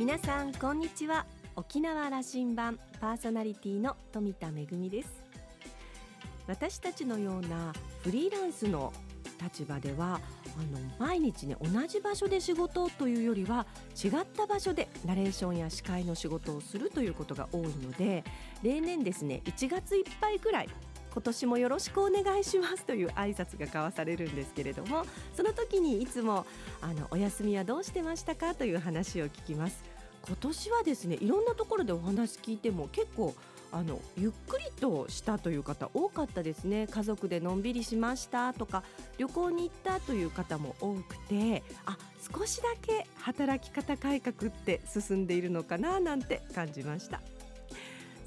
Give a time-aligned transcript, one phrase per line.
[0.00, 1.26] 皆さんこんにちは。
[1.56, 5.10] 沖縄羅針盤パーソナリティの富田恵です。
[6.46, 8.94] 私たちのようなフリーランスの
[9.42, 10.18] 立場では
[10.58, 13.66] あの毎日ね同じ場所で仕事というよりは
[14.02, 18.24] 違った場所でナレーションや司会の仕事をするということが多いので
[18.62, 20.68] 例年ですね1月いっぱいくらい
[21.12, 25.04] 今年もよろしくお願いしますという挨拶が交わされるんですけれども
[25.34, 26.46] その時にいつも
[26.80, 29.89] あのお休みはどうしてましたかという話を聞きます。
[30.26, 33.34] 今年はですねいろんなところでお話聞いても結構
[33.72, 36.88] あのゆっくりとしたという方多かったですね。
[36.88, 38.82] 家族でのんびりしましたとか
[39.16, 41.96] 旅行に行ったという方も多くてあ
[42.36, 47.20] 少しだけ働き方改革って進んでいるのかななんて感じました。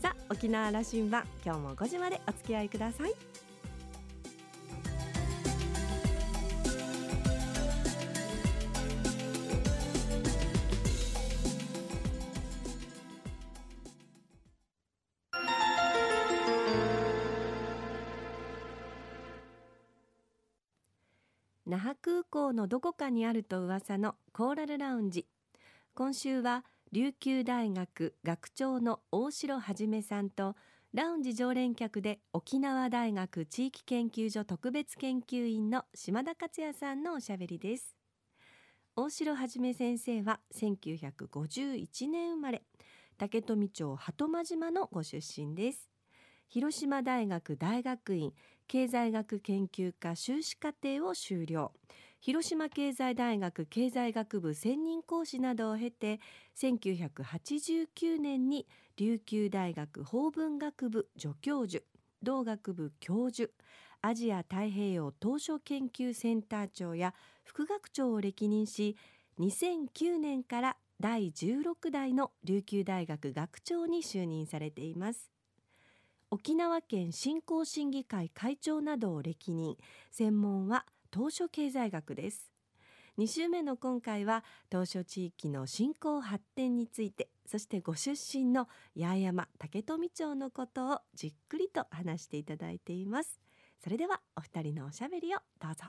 [0.02, 3.33] さあ沖縄羅針盤今日も5時までお付き合いください。
[22.54, 25.28] のどこかにあると噂のコーラルラウンジ。
[25.96, 30.56] 今週は琉球大学学長の大城はじめさんと
[30.94, 37.96] ラウンジ常連客で沖縄大学地域研究所特別研究員の島田克也さんのおしゃべりです。
[38.96, 42.62] 大城はじめ先生は1951年生まれ
[43.18, 45.90] 竹富町鳩間島のご出身です。
[46.48, 48.31] 広島大学大学院
[48.68, 51.74] 経済学研究科修士課程を修了。
[52.23, 56.21] 広島経済大学経済学部専任講師などを経て
[56.57, 61.83] 1989年に琉球大学法文学部助教授
[62.21, 63.51] 同学部教授
[64.01, 67.13] アジア太平洋島嶼研究センター長や
[67.44, 68.95] 副学長を歴任し
[69.41, 75.29] 2009年から第16代の琉球大学学長に就任されています。
[76.31, 79.75] 沖縄県振興審議会会長などを歴任。
[80.09, 82.51] 専門は当初経済学です。
[83.19, 88.68] 2週目の今回は当初地域の振興発展についてそしてご出身の
[89.00, 93.40] 八重山竹富町のことをじっくりと話していただいています。
[93.84, 95.84] それではお二人のおしゃべりをどうぞ。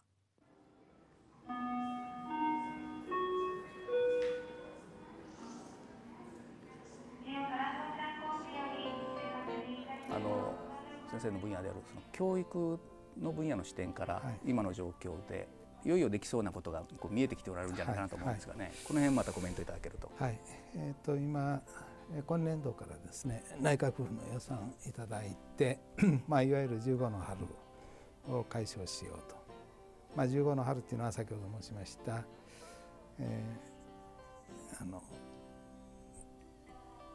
[10.10, 10.54] あの
[11.10, 12.78] 先生の分野であるその教育
[13.20, 15.48] の分野の視点から今の状況で、
[15.84, 18.68] い、よいよできそうなことがこう見えてきておられるんじゃないかなと思うんですがね、はい。
[18.68, 20.10] はい、この辺またコメントいただけると。
[20.18, 20.38] はい、
[20.76, 21.62] えーと、今
[22.26, 25.78] 今年度からですね内閣府の予算いただいて、
[26.28, 27.40] まあ、いわゆる15の春
[28.28, 29.36] を解消しようと、
[30.16, 32.24] まあ、15の春っていうのは先ほど申しました、
[33.18, 35.02] えー、あの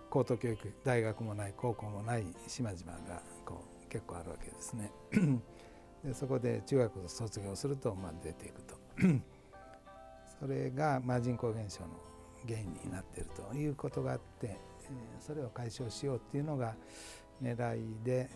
[0.09, 4.92] 高等教育大学もない高校もない島々がこう結構あるわけですね。
[6.04, 8.76] でそこで中学を卒業するとまあ出ていくと
[10.40, 11.90] それがまあ人口減少の
[12.48, 16.76] 原因になっているということがあって、えー、それを解消しようっていうのが
[17.42, 18.30] 狙いで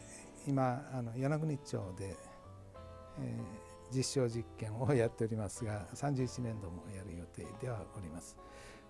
[0.48, 2.18] 今あの与那国町で、
[3.22, 8.38] えー、実証実験をやっておりますが31年度もやる予定ではおります。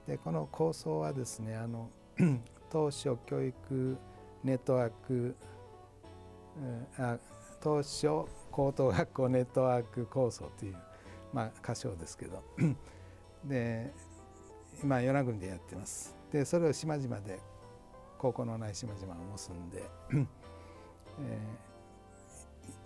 [0.07, 1.89] でこの構想はですねあの
[2.69, 3.97] 当初教育
[4.43, 5.35] ネットワーク
[6.97, 7.17] あ
[7.61, 10.75] 当初高等学校ネットワーク構想という、
[11.33, 12.43] まあ、仮称ですけど
[13.43, 13.91] で
[14.83, 17.39] 今与那国でやってますでそれを島々で
[18.19, 19.83] 高校のない島々を結んで、
[21.19, 21.39] え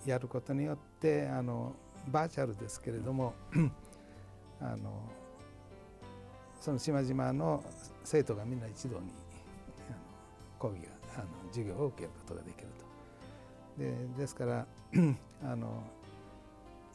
[0.06, 1.76] ー、やることによってあの
[2.08, 3.36] バーチャルですけれども
[4.60, 5.04] あの
[6.60, 7.64] その島々の
[8.04, 9.12] 生徒がみんな一堂に
[10.58, 12.87] 講義があの授業を受けることができると。
[13.78, 14.68] でですから
[15.44, 15.84] あの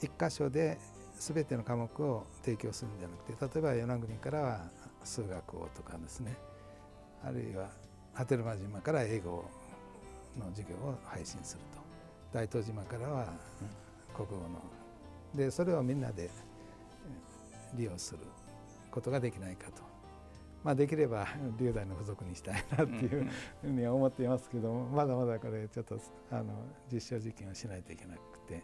[0.00, 0.79] 一箇所で
[1.19, 4.61] 全ての科目を提供するんじゃなくて例えば与那国からは
[5.05, 6.37] 数学をとかですね。
[7.25, 7.69] あるいは
[8.14, 9.44] 波照間島から英語
[10.38, 11.82] の授業を配信すると。
[12.32, 13.26] 大東島からは
[14.14, 14.43] 国語の。
[15.35, 16.31] でそれをみんなで
[17.75, 18.19] 利用する
[18.90, 19.91] ことができないかと。
[20.64, 21.26] まあ、できれば
[21.59, 23.29] 龍大の付属にしたいなっていう
[23.62, 25.99] ふうには思っていますけどもまだまだこれちょっと
[26.31, 26.44] あの
[26.93, 28.62] 実証実験をしないといけなくて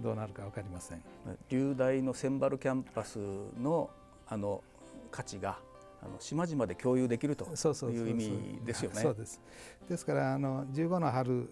[0.00, 1.02] どうなるか分かりません。
[1.48, 3.18] 龍大のセンバルキャンパス
[3.58, 3.90] の
[4.26, 4.62] あの
[5.10, 5.58] 価値が
[6.02, 9.00] あの島々で共有できるという意味ですよね。
[9.00, 9.40] そうです。
[9.88, 11.48] ですからあの15の春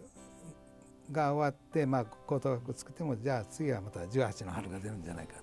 [1.13, 5.43] が終わって、まあ、高等学校作ってもじゃあ次はまた18の春が出るんじゃないかと、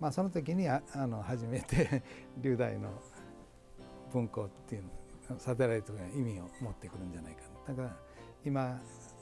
[0.00, 2.02] まあ、その時にああの初めて
[2.40, 2.90] 龍大の
[4.12, 4.82] 文庫っていう
[5.38, 7.96] サテライトが意味を持ってくるんじゃないかだから
[8.44, 8.80] 今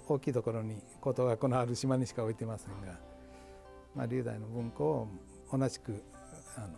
[0.09, 2.99] 大きいところに高等学校のある島にしか置いてませんが、
[3.95, 5.09] まあ、龍大の文庫を
[5.53, 6.03] 同じく
[6.57, 6.69] あの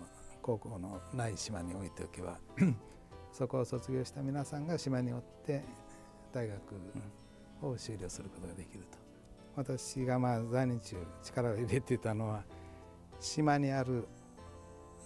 [0.42, 2.38] 高校のない島に置いておけば
[3.32, 5.62] そこを卒業した皆さんが島におって
[6.32, 6.60] 大学
[7.62, 8.98] を修了することができると。
[9.54, 12.42] 私がまあ在日中力を入れていたのは
[13.20, 14.08] 島にある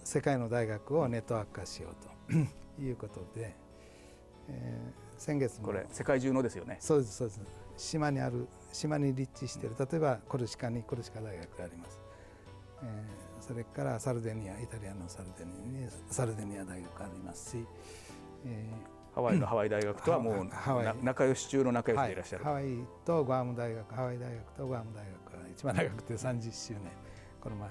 [0.07, 1.95] 世界の大学をネットワーク化しよう
[2.31, 2.33] と。
[2.79, 3.55] いうことで、
[4.47, 6.77] えー、先月これ世界中のですよね。
[6.79, 7.41] そうですそうです。
[7.77, 12.01] 島にある島に立地している例えばコルシカにコルシカ大学があります、
[12.83, 17.65] えー、それからサルデニアイタリアのサルデニアにサルデニア大学がありますし、
[18.45, 20.49] えー、ハワイのハワイ大学とはもう
[21.03, 26.81] 仲良し中の仲良しでいらっしゃる、はい、ハワイとグアム大学ハワイ大学とグアム大学が一番長くて30周年
[27.39, 27.69] この前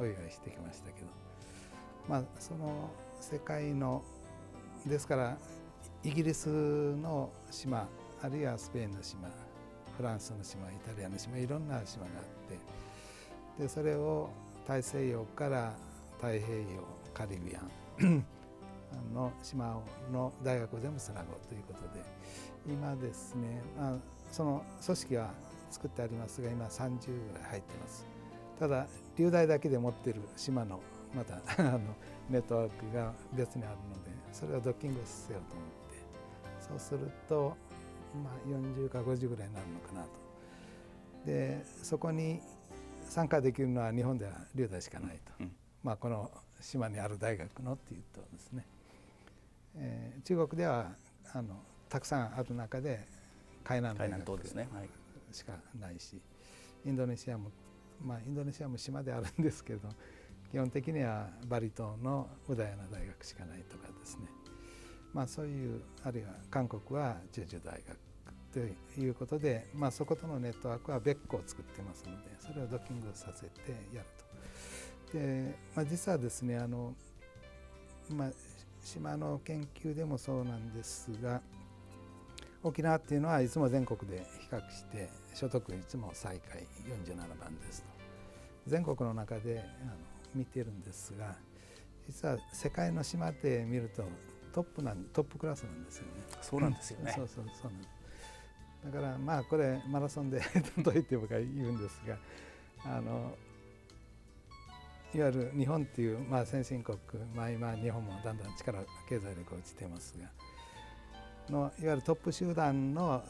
[0.00, 1.31] お祝いしてきましたけど
[2.08, 2.90] まあその
[3.20, 4.02] 世界の
[4.86, 5.36] ですから
[6.04, 7.86] イギリスの島
[8.22, 9.28] あるいはスペインの島
[9.96, 14.30] フランスの島イタリアの島いろんな島があってでそれを
[14.66, 15.74] 大西洋から
[16.16, 16.42] 太平洋
[17.12, 18.24] カリビアン
[19.14, 19.80] の島
[20.12, 22.04] の大学を全部つなごうということで
[22.66, 23.96] 今ですね、まあ、
[24.30, 25.30] その組織は
[25.70, 28.06] 作ってありますが今30ぐらい入ってます。
[28.58, 30.80] ただ流大だけで持ってる島の
[31.14, 31.80] また あの
[32.30, 35.82] ネットワークが別にあるのでそれをドッキングさせようと思って。
[36.68, 37.56] そうすると
[38.22, 40.08] まあ40か50ぐらいになるのかなと。
[41.26, 42.40] でそこに
[43.04, 46.30] 参加できるのは日本では流大しかないと、うん、まあ、この
[46.60, 48.66] 島にある大学のっていうとですね、
[49.76, 50.92] えー、中国では
[51.32, 51.56] あの
[51.88, 53.06] たくさんある中で
[53.64, 54.24] 海南大学
[55.30, 56.20] しかないし、
[56.84, 57.50] インドネシアも
[58.02, 59.88] まあインドネシアも島であるんですけど
[60.52, 64.26] 基本的にはバリ島のウダヤナ大学しかないとかですね
[65.14, 67.96] まあそういうあるいは韓国はジェジュ大学
[68.52, 73.48] ということで、まあ、そことのネットワークは別個を作ってますのでそれをドッキングさせて
[73.94, 74.06] やる
[75.10, 75.18] と。
[75.18, 76.94] で、まあ、実はですねあの、
[78.10, 78.30] まあ、
[78.84, 81.40] 島の研究でもそうなんですが
[82.62, 86.66] 沖縄っていうのはいつも全国で比較して所得率も最下位
[87.06, 87.88] 47番ですと
[88.66, 89.92] 全国の中であの
[90.34, 91.36] 見てるんですが
[92.06, 94.04] 実は世界の島で見ると
[94.52, 96.10] トップなんトップクラスなんですよね。
[96.42, 97.12] そうなんですよね。
[97.16, 97.72] そうそうそう
[98.84, 100.38] だからまあこれマラソンで
[100.84, 102.18] 例えて僕は言うんですが
[102.84, 103.36] あの
[105.14, 106.98] いわゆる日本っていう、まあ、先進国、
[107.34, 110.26] まあ、今日本もだんだん力経済力が落ちてますが
[111.50, 113.22] のいわゆるトップ集団の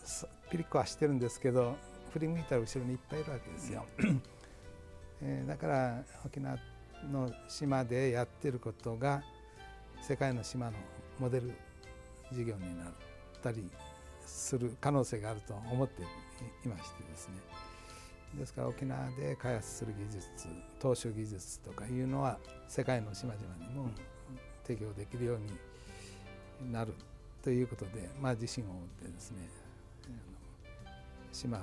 [0.50, 1.76] ピリッコはしてるんですけど
[2.12, 3.87] 振り向いたら後ろにいっぱいいるわけですよ。
[5.22, 6.58] えー、だから沖縄
[7.10, 9.22] の島でやってることが
[10.00, 10.72] 世界の島の
[11.19, 11.52] モデル
[12.32, 12.87] 事業になっ
[13.43, 13.64] たり
[14.26, 17.34] する可能性があると思っていましてですね。
[18.38, 20.49] ですから沖縄で開発する技術
[20.81, 23.90] 投手技術とかいうのは世界の島々にも
[24.64, 25.38] 適用できるよう
[26.64, 26.94] になる
[27.43, 29.48] ということで、まあ、自信を持ってですね
[31.32, 31.60] 島を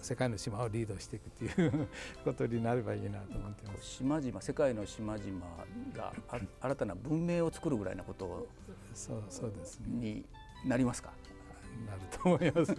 [0.00, 1.88] 世界の島をリードしていくという
[2.24, 3.84] ことになればいいなと思ってます。
[3.84, 5.40] 島々世界の島々
[5.94, 6.12] が
[6.60, 8.48] 新たな文明を作るぐらいなこと
[8.94, 10.24] そうそうです、ね、に
[10.64, 11.10] なりますか？
[11.86, 12.74] なると思います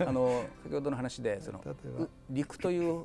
[0.00, 1.62] あの先ほどの話でその
[2.28, 3.04] 陸という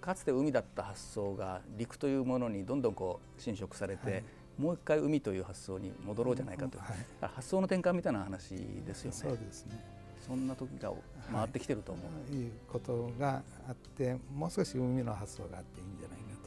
[0.00, 4.24] かつて海だった発想が陸というものにどんどんこう侵食されて、はい、
[4.58, 6.96] もう一回海という発想に戻ろうじゃないかと、はい、
[7.34, 9.16] 発想の転換みたいな話ですよね。
[9.16, 9.95] そうですね
[10.26, 10.92] そんな時が
[11.32, 16.46] 回ってきてると思う、はい、いうことがあってもう少し海の発想があっていいんじゃないかと。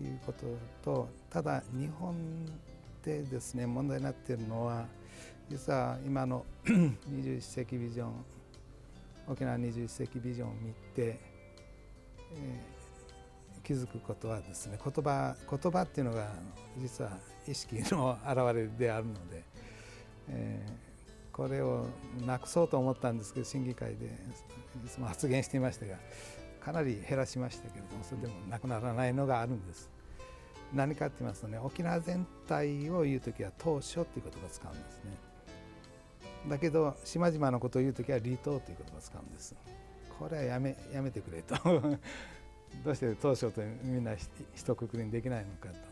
[0.00, 0.46] いうこと
[0.82, 2.14] とただ日本
[3.04, 4.86] でですね問題になっているのは
[5.50, 8.24] 実は今の 21世紀ビジョン
[9.28, 16.32] 沖縄21世紀ビジョンを見て、えー、気づくことはですね言葉言葉っていうのが
[16.78, 19.44] 実は意識の表れであるので、
[20.28, 20.91] えー、
[21.32, 21.86] これを
[22.26, 24.06] なくそうと思ったんですけど審議会で
[24.84, 25.96] いつも発言していましたが
[26.60, 29.90] かなり減らしましたけれどもそれでもなくならないのがあるんです。
[30.72, 35.32] 何かって言いますとね沖縄全体を言う時は当初っていう言葉を使うんですね。
[36.48, 39.54] だけど島々のことを言う時は離島という言葉を使うんです
[40.18, 41.54] これはやめやめてくれと
[42.84, 44.14] どうして当初とみんな
[44.54, 45.91] 一括りにできないのかと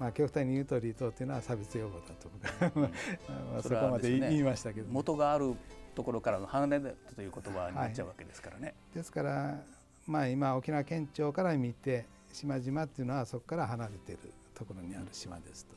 [0.00, 2.30] まあ極端に言うと離島というのは差別用語だと
[2.80, 5.54] まあそこまで言いましたけど、元がある
[5.94, 9.62] ところからの離れという言葉になっちゃうわけですからね、はい、ですから
[10.06, 15.76] まあ今沖縄県庁から見て島々っていうのはそこから離れているところにある島ですと。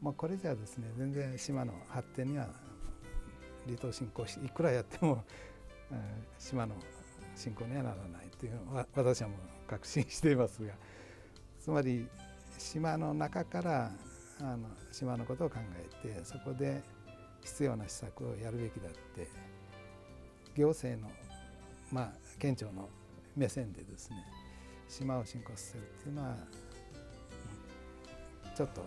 [0.00, 2.48] まあ、これじゃですね全然島の発展には
[3.66, 5.24] 離島振興しいくらやっても、
[5.90, 5.98] う ん、
[6.38, 6.74] 島の
[7.34, 10.72] 振興にはならないというのは私はもう確信していますが。
[11.60, 12.08] つまり
[12.60, 13.90] 島の中から
[14.40, 15.56] あの島のことを考
[16.04, 16.82] えてそこで
[17.42, 19.28] 必要な施策をやるべきだって
[20.56, 21.10] 行政の、
[21.90, 22.88] まあ、県庁の
[23.34, 24.16] 目線でですね
[24.88, 26.36] 島を振興させるっていうのは
[28.54, 28.82] ちょっと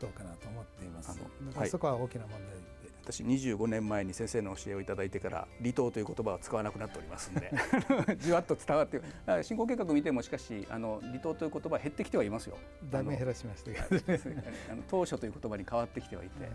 [0.00, 1.18] どうかなと思っています。
[1.54, 2.93] はい、そこは大きな問題で。
[3.04, 7.52] 私25年前に先生の教えをいただいてから離島という言葉を使わなくなっておりますんで。
[8.18, 9.00] じわっと伝わって
[9.42, 12.56] 進行計画見てもしかしあの離島という言葉減ってきてはいますよ。
[12.90, 13.70] だいぶ減らしました。
[14.72, 16.48] あの当初という言葉に変わってきてはいて、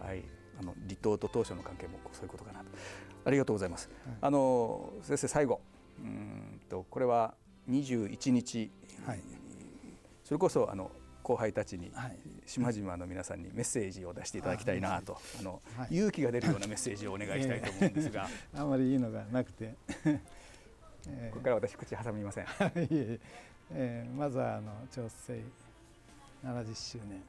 [0.00, 0.24] はい、
[0.58, 2.66] あの離島と当初の関係もそういうことかなと。
[3.24, 3.88] ありがとうございます。
[4.04, 5.60] はい、あの先生最後。
[5.98, 7.34] うんとこれは
[7.70, 8.70] 21日、
[9.06, 9.20] はい、
[10.24, 10.90] それこそあの
[11.26, 11.90] 後輩たちに、
[12.46, 19.74] 島々の皆さんにメッセージを出していただきたいなと、あの、勇気が出るようなメッセージをお願いしたいと思うんですが、 あまりいいのがなくて、
[21.08, 22.46] えー、ここから私口挟みません。
[23.72, 25.42] えー、まずはあの調整
[26.44, 27.20] 70周年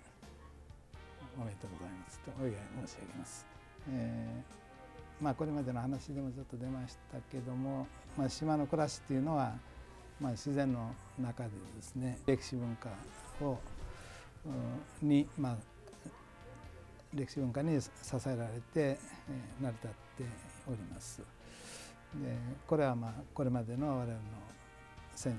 [1.36, 2.54] おめでとうございますとお祝い
[2.86, 3.48] 申し上げます。
[3.90, 9.58] えー、まあこれまでの話でもちょっと出ましたけども、まあ島の暮らしっていうのは
[10.20, 12.90] まあ自然の中でですね歴史文化
[13.44, 13.58] を
[15.02, 15.58] に、まあ、
[17.14, 17.90] 歴史文化に支
[18.28, 18.98] えられて、
[19.62, 20.24] 成り立って
[20.68, 21.22] おります。
[22.16, 22.36] で
[22.66, 24.20] これは、まあ、これまでの我々の
[25.16, 25.36] 先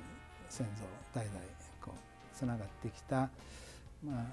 [0.48, 0.84] 先祖
[1.14, 1.38] 代々
[1.80, 3.28] こうつながってきた、
[4.04, 4.24] まあ、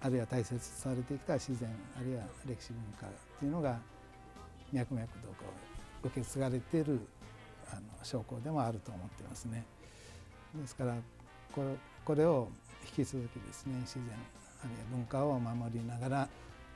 [0.00, 3.78] あるいは大切されてきた自然あるいは歴史文化っていうのが
[4.72, 5.44] 脈々とこ
[6.02, 7.00] う受け継がれている
[7.70, 9.64] あの証拠でもあると思ってますね。
[10.54, 10.96] ですから
[11.52, 12.48] これこれを
[12.96, 14.04] 引き続きですね自然
[14.62, 16.28] あるいは文化を守りながら、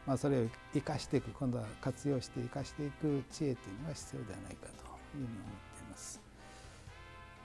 [0.06, 4.76] まあ、それを生かしていく今度は活用して生かしていく知恵というのが必要ではないかという
[5.12, 6.20] ふうに思っています。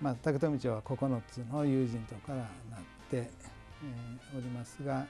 [0.01, 2.47] まあ、竹富町は9つの友人とからなっ
[3.09, 5.05] て、えー、おりますが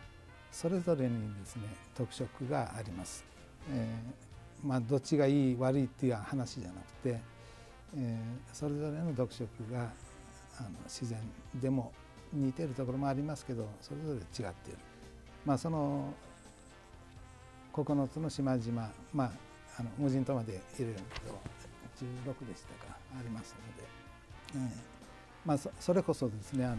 [0.51, 1.63] それぞれにですね
[1.95, 3.25] 特色があります。
[3.71, 7.19] えーまあ、どっちがいい悪いっていう話じゃなくて、
[7.97, 9.91] えー、それぞれの特色が
[10.57, 11.19] あの自然
[11.55, 11.91] でも
[12.33, 14.79] 似てるところもありますけどそれぞれ違っている、
[15.45, 16.13] まあ、その
[17.73, 19.31] 9つの島々、まあ、
[19.79, 21.03] あの無人島まで入れると
[22.03, 23.55] 16でしたかあります
[24.53, 24.93] ので、えー
[25.45, 26.77] まあ、それこそですねあの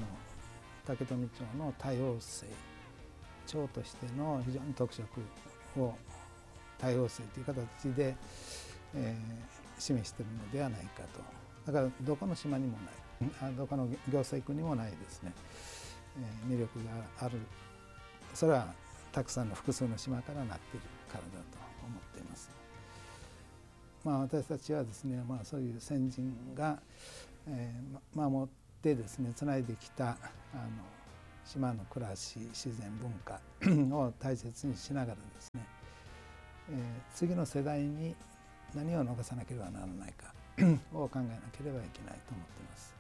[0.87, 2.47] 竹富町の多様性
[3.47, 5.05] 町としての非常に特色
[5.81, 5.95] を
[6.79, 8.17] 多様性という形で、
[8.95, 11.03] えー、示しているのではないか
[11.67, 11.73] と。
[11.73, 13.04] だからどこの島にもない。
[13.57, 15.33] どこの行政区にもないですね、
[16.19, 16.79] えー、魅力
[17.19, 17.39] がある
[18.35, 18.67] それは
[19.13, 22.51] たくさんの複数の島からなっているからだと思っています。
[24.05, 26.79] まあ、私たちはですね、まあ、そういう先人が、
[27.49, 28.49] えー、守っ
[28.83, 30.19] てですねつないできたあの
[31.47, 33.41] 島の暮らし自然文化
[33.97, 35.67] を大切にしながらですね、
[36.71, 38.15] えー、次の世代に
[38.75, 40.35] 何を残さなければならないか
[40.93, 41.25] を考えな
[41.57, 42.94] ければいけないと思っています。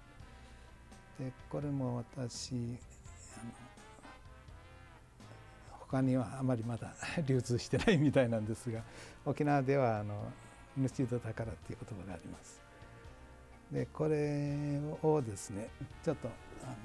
[1.18, 3.52] でこれも私あの
[5.70, 6.92] 他にはあまりまだ
[7.26, 8.82] 流通してないみたいなんですが
[9.24, 10.32] 沖縄ではあの
[10.76, 12.62] 「ぬちど宝」っていう言葉があります。
[13.70, 15.68] でこれをですね
[16.02, 16.28] ちょっと
[16.62, 16.76] あの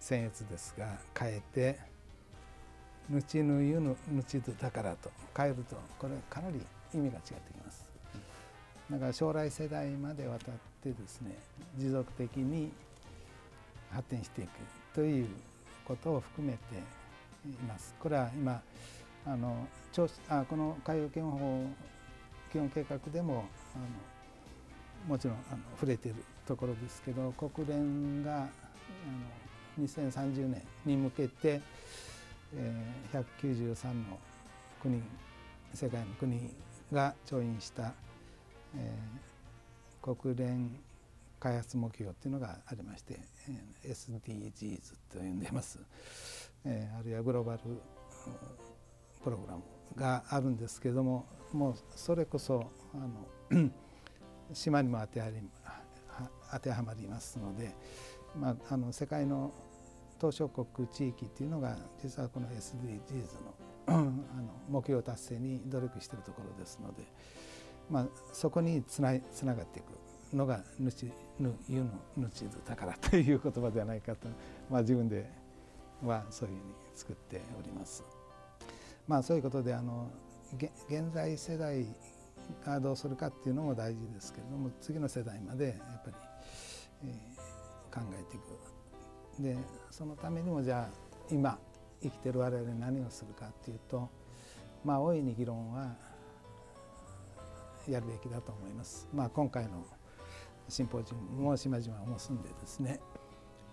[0.00, 1.78] 僭越ですが変えて
[3.08, 6.60] 「ぬちぬゆぬぬちど宝」と変えるとこれかなり
[6.92, 7.88] 意味が違ってきます。
[8.90, 11.36] だから将来世代までわたってですね
[11.76, 12.72] 持続的に
[13.90, 14.50] 発展していく
[14.94, 15.28] という
[15.84, 16.58] ことを含めて
[17.46, 17.94] います。
[18.00, 18.60] これは今
[19.26, 19.66] あの
[20.28, 21.66] あこの海洋基本法
[22.52, 23.84] 基本計画でもあの
[25.06, 28.40] もちろんあの触れているところですけど国連があ
[29.78, 31.60] の2030年に向けて、
[32.54, 34.18] えー、193の
[34.82, 35.02] 国
[35.74, 36.50] 世界の国
[36.92, 37.92] が調印した、
[38.76, 40.70] えー、国連
[41.38, 43.20] 開発目標っていうのがありまして
[43.84, 44.78] SDGs
[45.12, 45.78] と呼んでます、
[46.64, 47.60] えー、あるいはグローバル
[49.22, 49.62] プログラム
[49.96, 53.70] があるんですけれどももうそれこそあの
[54.52, 55.34] 島にも当てはり
[56.52, 57.74] 当てはまりますので、
[58.36, 59.52] まあ、あの世界の
[60.18, 63.54] 島しょ国地域っていうのが実はこの SDGs の
[63.88, 64.12] あの
[64.68, 67.02] 目標達成に努力しているところですので、
[67.88, 70.07] まあ、そこにつなつながっていく。
[70.32, 74.28] のが主ぬ湯の主ず宝という言葉ではないかと、
[74.70, 75.30] まあ、自分で
[76.04, 78.04] はそういうふうに作っております。
[79.06, 80.10] まあそういうことであの
[80.54, 81.86] 現在世代
[82.64, 86.16] がどうするかっていうのも大事ですけれども次の世代までやっぱり、
[87.04, 89.56] えー、考えていくで
[89.90, 90.94] そのためにもじゃあ
[91.30, 91.58] 今
[92.02, 94.08] 生きてる我々何をするかっていうと
[94.84, 95.94] まあ大いに議論は
[97.88, 99.08] やるべきだと思います。
[99.14, 99.84] まあ、今回の
[100.68, 103.00] シンポジウムも島々を結んでですね、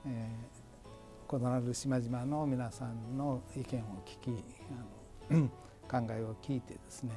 [0.05, 4.43] えー、異なる島々の皆さんの意見を聞き
[5.29, 5.49] あの
[5.89, 7.11] 考えを聞いてですね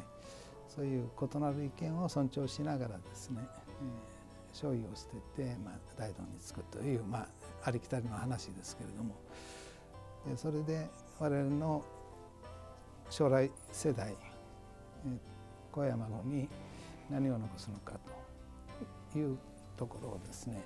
[0.69, 5.05] そういう異なる意見を尊重しながらですね、えー、醤油を捨
[5.37, 7.29] てて、まあ、大道につくという、まあ、
[7.65, 9.15] ありきたりの話ですけれども
[10.37, 10.89] それで
[11.21, 11.85] 我々の
[13.11, 14.15] 将来世代
[15.73, 16.49] 小山子に
[17.09, 17.93] 何を残すのか
[19.13, 19.39] という
[19.79, 20.61] ところをですね、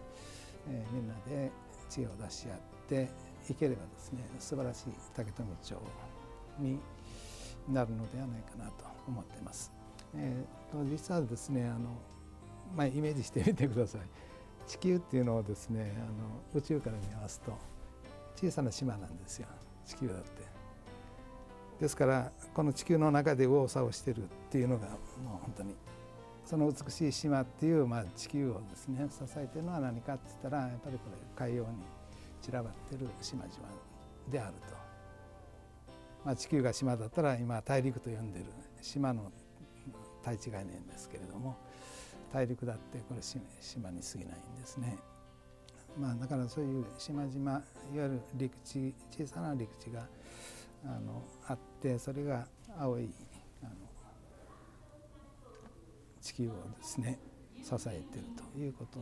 [0.68, 1.50] えー、みんなで
[1.88, 3.08] 知恵を出し合って
[3.50, 5.74] いければですね素晴らしい竹富町
[6.58, 6.78] に
[7.68, 9.72] なるのではないかなと思っています。
[10.14, 11.90] えー、と実はですねあの、
[12.76, 14.00] まあ、イメージしてみてください。
[14.66, 17.52] 地球っていうのをですねあの宇宙から見ますと
[18.36, 19.48] 小さな島なんですよ
[19.84, 20.52] 地球だって。
[21.80, 24.98] ですからこの地球の中で右往左往してるっていうのがもう
[25.42, 25.74] 本当に
[26.52, 31.04] その美しい島っていう、まあ、地球をですね支えてるのは何かって言ったらやっぱりこ
[31.38, 31.68] れ海洋に
[32.42, 33.54] 散らばってる島々
[34.30, 34.76] であると。
[36.26, 38.44] まあ、地球が島だったら今大陸と呼んでる
[38.82, 39.32] 島の
[40.22, 41.56] 対地概念ですけれども
[42.34, 44.98] 大陸だってこれ島に過ぎないんですね。
[45.98, 47.62] まあ、だからそういう島々いわ
[47.94, 50.06] ゆる陸地小さな陸地が
[50.84, 52.46] あのあってそれが
[52.78, 53.08] 青い
[56.22, 57.18] 地球をですね
[57.62, 59.00] 支えているということ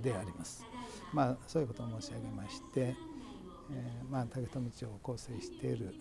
[0.00, 0.64] であります。
[1.12, 2.94] まあ、そういうことを申し上げまして、
[3.70, 5.94] えー、まあ、竹富町を構成している、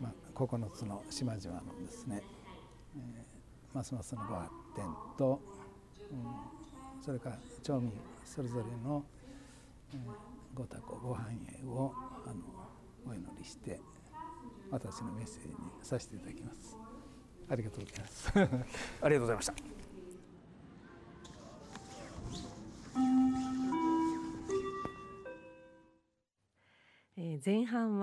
[0.00, 2.22] まあ、9つの島々のですね、
[2.96, 4.84] えー、ますますのご発展
[5.18, 5.40] と、
[6.10, 7.92] うん、それから町民
[8.24, 9.04] それぞれの、
[9.92, 10.00] えー、
[10.54, 11.92] ご多幸ご繁栄を
[12.26, 12.34] あの
[13.10, 13.80] お祈りして
[14.70, 16.81] 私のメッセージにさせていただきます。
[17.52, 18.32] ありがとうございます。
[18.34, 18.48] ありが
[19.10, 19.71] とうございました。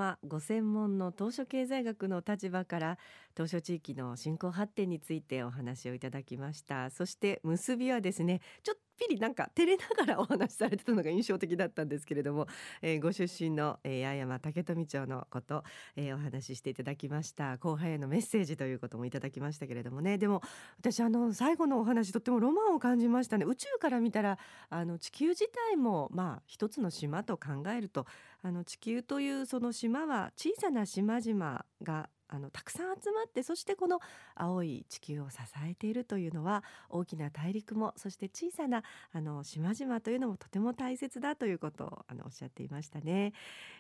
[0.10, 2.98] はご専門の当初経済学の立場から
[3.36, 6.90] 当初地域の振興発展についてお話をいただきました。
[6.90, 12.48] そして結びはですねちょっぴりなんか照れながらお話しされてたのが印象的だったんですけれども、
[12.82, 15.64] えー、ご出身の、えー、八重山竹富町のこと、
[15.96, 17.58] えー、お話ししていただきました。
[17.58, 20.18] 後輩へのメッセージということもいただきましたけれどもね。
[20.18, 20.42] でも
[20.80, 23.46] 私あの最後のお話とってもロマンを感じましたね。
[23.46, 24.38] 宇宙から見たら
[24.70, 28.06] あの地球自体もまあ一つの島と考えると
[28.42, 34.00] あの地球というその島は小さな島々があのたくさん集まってそしてこの
[34.36, 43.34] 青い地球を支えているというのは大きな大陸もそして小さなあの島々というのもとても大切だということをあのおっしゃっていましたね。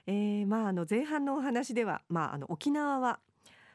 [0.07, 3.19] えー、まああの前半のお話では、まあ、あの沖縄は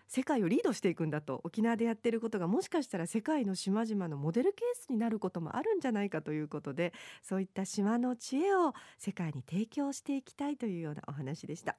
[0.08, 11.76] 世界をリードしていくんだと沖縄でやってることがもしかしたら世界の島々のモデルケースになることもあるんじゃないかということでそういった島の知恵を世界に提供していきたいというようなお話でした。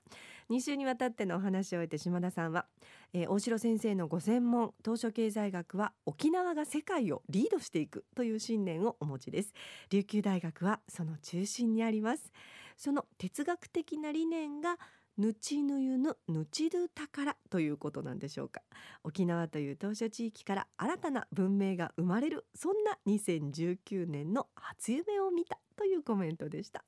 [0.49, 2.65] 2週にわたってのお話を終えて島田さんは、
[3.13, 9.53] えー、大城先生のご専門当初経済学は沖縄が世界をリードしていくという信念をお持ちです。
[9.89, 12.31] 琉球大学はその中心にあります。
[12.77, 14.77] その哲学的な理念が
[15.17, 18.61] ぬちぬゆぬぬちる宝ということなんでしょうか。
[19.03, 26.83] 沖縄という島嶼地域から新たな文明が生まれるそんな2019年の初夢を見たというコメントでした。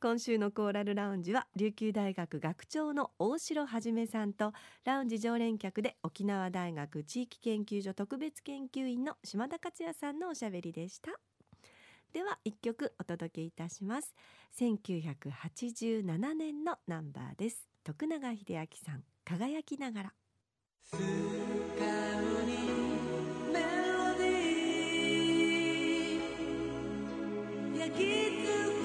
[0.00, 4.52] 今週のコーラルラウンジは琉球大学学長の大城はじめさんと
[4.84, 11.12] ラウンジ常連客で沖縄大学地域研究所特別研究員の島田克也さんのおしゃべりでした。
[12.12, 14.14] では一曲お届けいたします。
[14.58, 17.68] 1987年のナンバーです。
[17.84, 20.12] 徳永秀明さん輝きながら。
[20.82, 22.56] 素顔に
[23.52, 27.78] メロディー。
[27.78, 28.79] 焼き付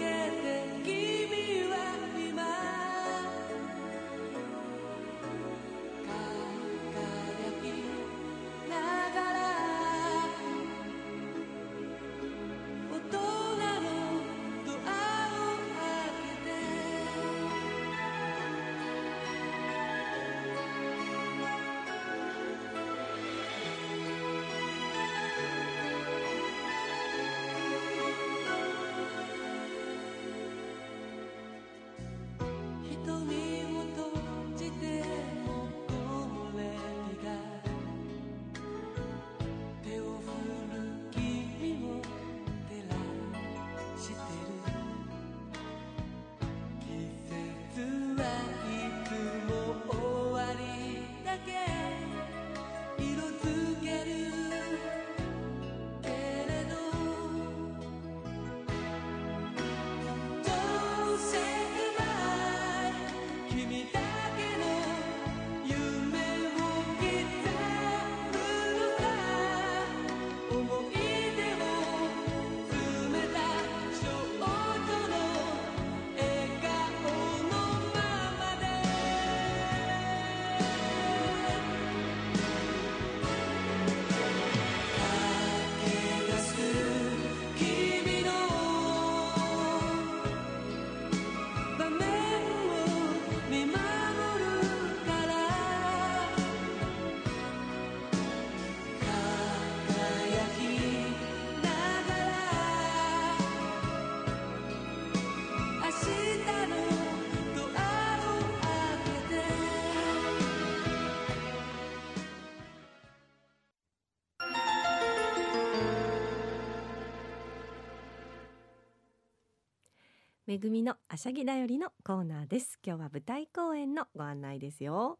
[120.56, 122.80] めぐみのあしゃぎだよりのコーナーです。
[122.82, 125.20] 今日は舞台公演のご案内ですよ。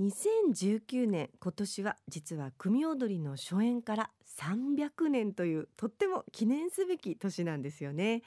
[0.00, 8.22] 2019年今年は実は組踊りの初演から300年というとっても記念すべき年なんですよね。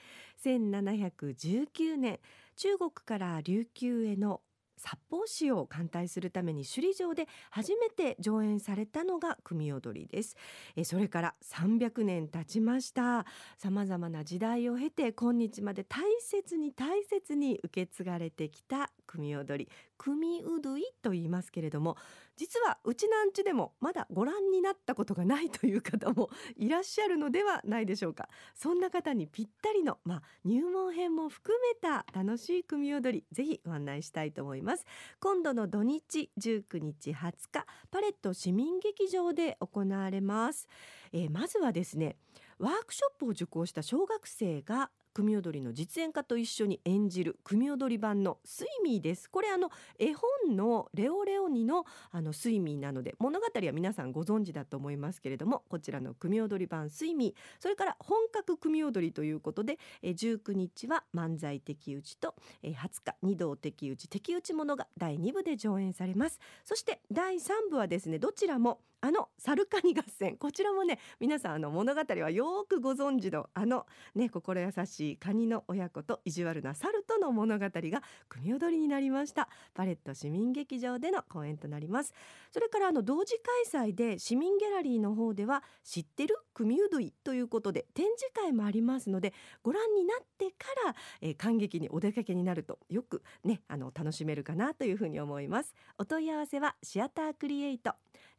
[0.45, 2.19] 1719年
[2.56, 4.41] 中国から琉球への
[4.77, 10.35] 札幌市を艦隊するために首里城で初めて上演されたのが組踊りです。
[10.75, 13.25] えそれから300年経ちました。
[13.57, 21.97] 様々な時代を経て今日まで大切に大切に受け継がれてきた組踊り組うどいと言いますけれども
[22.38, 28.30] 実はうちなんちでもまだご覧になったことがないという方も いらっしゃるのではないでしょうか。
[28.56, 34.86] そんな方にぴったりの、まあ、入門編も含めた楽しい組踊りぜひご案内したいと思います。
[35.19, 40.67] 今度の土日19日20日パレット市民劇場で行われます、
[41.12, 42.17] えー、まずはですね
[42.60, 49.27] ワークショップを受講した小学生が組踊りの実演家と一緒に演じる組踊り版のスイミーです。
[49.27, 66.39] これあの絵本のレオレオニのあのスイミーなので物語は皆さんご存知だと思いますけれどもこちらの組踊り版スイミーそれから本格組踊りということでえ19日は漫才的打ちとえ20日二道的打ち的打ちものが第2部で上演されます。
[66.63, 70.38] そして第3部はですねどちらもあのサルカニ合戦。
[70.38, 79.49] こちらもね皆さんあの物語はよくご存知のあのね心優しいカニの親子と意地悪なサルとの物語が組踊りになりました。
[79.73, 82.13] パレット市民劇場での公演となります。
[82.51, 83.39] それからあの同時
[83.71, 86.36] 開催で市民ギャラリーの方では知ってる？
[86.53, 89.31] 組踊りということで展示会もありますので
[89.62, 95.75] ご覧になってから、えー、観劇にお出かけになるとよくねあの楽しめるかなというふうに思います。
[95.99, 97.93] お問い合わせはシアタークリエイト。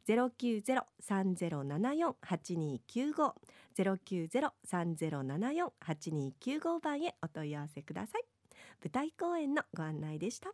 [0.09, 3.35] ゼロ九ゼロ三ゼロ七四八二九五
[3.75, 8.23] ゼロ九ゼロ三ゼロ七四八二九五番へお問い合わせください。
[8.83, 10.49] 舞台公演のご案内でした。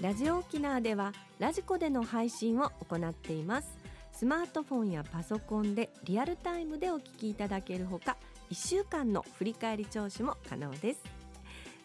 [0.00, 3.76] ラジオ沖縄ではラジコでの配信を行っています。
[4.10, 8.16] スマートフォンやパソコンでリアルタイムでお聞きいただけるほか、
[8.50, 11.13] 1週間の振り返り聴取も可能です。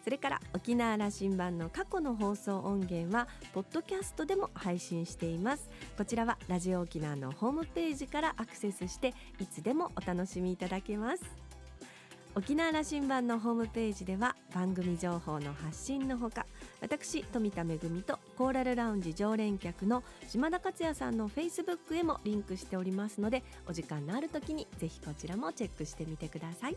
[0.02, 5.68] それから沖縄羅針盤の過去の放送音源はポッドキャストでも配信しています。
[5.96, 11.50] こちらはラジオ沖縄のホームページからアクセスしていつでもお楽しみいただけます。
[12.36, 16.46] 沖縄羅針盤のホームページでは番組情報の発信のほか
[16.80, 26.76] 私富田恵とコーラルラウンジ常連客の島田克也さんのフェイスブックへもリンクしておりますのでお時間のある時にぜひこちらもチェックしてみてください。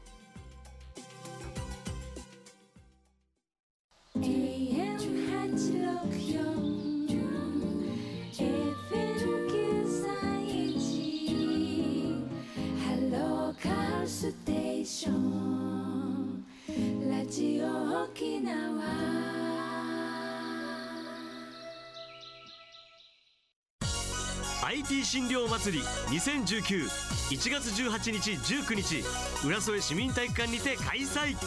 [24.91, 29.03] IT 診療祭り20191月18日19日
[29.47, 31.37] 浦添市民体育館にて開催。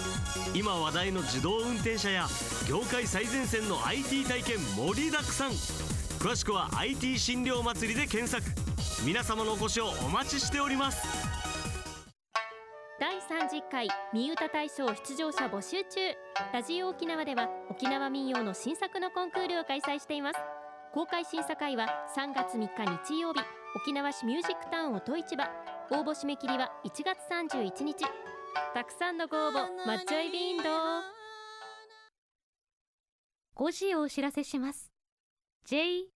[0.55, 2.27] 今話題の自動運転車や
[2.67, 5.51] 業界最前線の IT 体験盛りだくさん。
[5.51, 8.43] 詳しくは IT 診療祭りで検索。
[9.05, 11.07] 皆様のお越しをお待ちしております。
[12.99, 16.01] 第30回三歌大賞出場者募集中。
[16.55, 20.64] ラジオ沖縄では沖縄民謡の新作のコンクールを開催しています。
[20.95, 22.69] 公開審査会は3月3日
[23.13, 23.41] 日曜日
[23.75, 25.45] 沖縄市ミュージックタウン音市場
[25.91, 28.05] 応募締め切りは1月31日。
[28.73, 29.55] たくさんのご応募
[29.85, 30.63] マッチョイビンド
[33.57, 34.93] 5時をお知らせします。
[35.69, 36.07] JOXR